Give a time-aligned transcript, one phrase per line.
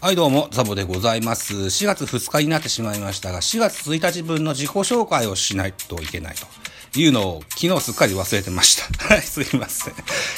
[0.00, 1.54] はい、どうも、ザボでございます。
[1.54, 8.86] 4月2日になってしまいましたが、4月1日分の自己紹介をしないといけないというのを昨日すっかり忘れてました。
[9.12, 9.94] はい、すいません。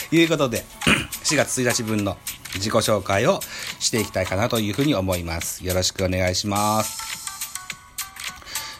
[0.08, 0.64] ということで、
[1.24, 2.16] 4月1日分の
[2.54, 3.42] 自己紹介を
[3.80, 5.62] していきたいかなというふうに思います。
[5.62, 6.98] よろしくお願いします。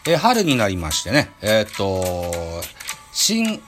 [0.07, 2.63] え春になりましてね、えーっと、
[3.13, 3.61] 新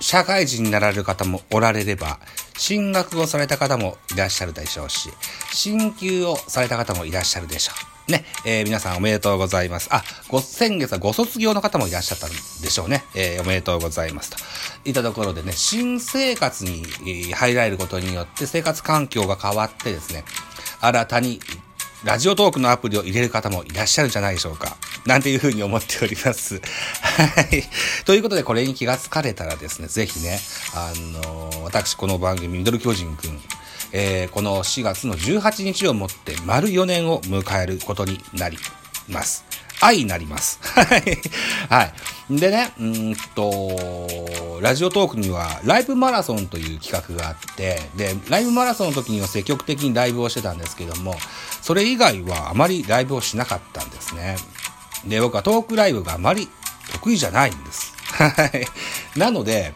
[0.00, 2.18] 社会人になられる方もおられれば、
[2.58, 5.10] 進学をされた方もいらっしゃるでしょうし、
[5.52, 7.72] 進級をされた方もいらっしゃるでしょ
[8.08, 8.10] う。
[8.10, 9.88] ね、えー皆さんおめでとうございます。
[9.90, 12.36] あ、ご、先月はご卒業の方もいらっしゃったんで
[12.70, 13.04] しょうね。
[13.14, 14.30] えーおめでとうございます。
[14.30, 14.36] と
[14.84, 20.24] いたところでね、新生活に入られることによって生活環境が変わってですね、
[20.80, 21.40] 新たに
[22.04, 24.76] ラジオトークのアプリを入れる方もいらっしゃるんじゃないでしょうか。
[25.06, 26.60] なんていうふうに思っております。
[27.02, 27.62] はい。
[28.04, 30.38] ということで、これに気がつかれたらですね、ぜひね、
[30.74, 33.40] あのー私、この番組、ミドル巨人くん、
[33.92, 38.58] えーこの4月の18日をもって丸4年を迎えることになり
[39.08, 39.44] ます。
[39.80, 40.58] 愛になります。
[40.62, 41.20] はい。
[41.68, 41.92] はい。
[42.30, 51.14] でね、うんと、ラジオトークにはライブマラソンという企画があって、で、ライブマラソンの時には積極的にライブをしてたんですけども、
[51.62, 54.36] それ以外はあまりライブをしなかったんですね。
[55.08, 56.48] で、僕はトークライブがあまり
[56.92, 57.94] 得意じゃないんです。
[58.12, 59.18] はい。
[59.18, 59.74] なので、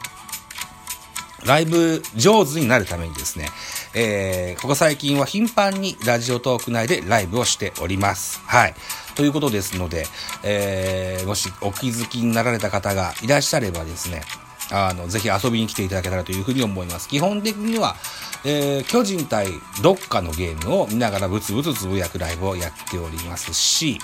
[1.44, 3.48] ライブ上手になるためにですね、
[3.94, 8.40] えー、ここ最近は頻繁にラジオトーク内でライブをしております。
[8.46, 8.74] はい。
[9.14, 10.06] ということですので、
[10.42, 14.22] えー、もしお気づきになられた方がいらっしゃればですね、
[14.70, 17.08] あの、ぜひ遊びに来ていただけたらというふうに思います。
[17.08, 17.96] 基本的には、
[18.44, 19.48] えー、巨人対
[19.82, 23.98] どっかのゲームを見ながらブツブツつぶやくライブをやっておりますし、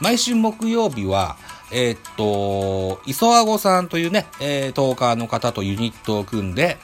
[0.00, 1.36] 毎週木曜日は、
[1.72, 6.78] えーっと、磯あごさんというね、えー、トーカーの方とユニットを組んで、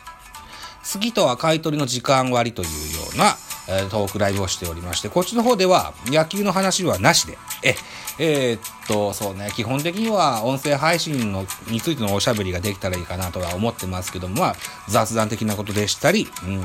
[0.82, 2.72] 次とは買い取りの時間割というよ
[3.14, 3.36] うな、
[3.68, 7.76] えートークライブをしておりまして、こっちの方では野球の話はなしで、え、
[8.18, 14.56] えーっと、そうね、基本的には音声配信のについてのおしゃべりができたらいいかなとは思ってますけども、まあ、
[14.88, 16.62] 雑談的なことでしたり、うん、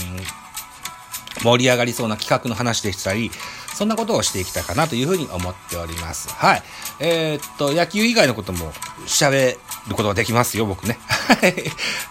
[1.43, 3.31] 盛り上がりそうな企画の話でしたり、
[3.77, 6.29] そんなことをしていきたいかなというふうに思っております。
[6.29, 6.63] はい。
[6.99, 8.71] えーっと、野球以外のことも
[9.05, 9.51] 喋
[9.87, 10.97] ることができますよ、僕ね。
[11.07, 11.53] はい。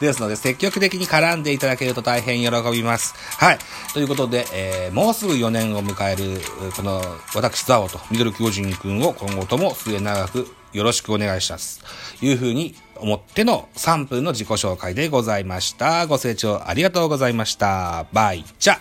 [0.00, 3.16] ですので、積極的に絡んでいただけると大変喜びます。
[3.38, 3.59] はい。
[3.93, 6.41] ということで、えーもうすぐ4年を迎える、
[6.76, 7.03] この、
[7.34, 11.81] 私、ザオとミドル巨人くんを今後とも末永くよろしくお願いします。
[12.21, 16.06] というふうに思っての3分の自己紹介でございました。
[16.06, 18.06] ご清聴ありがとうございました。
[18.12, 18.78] バイチャ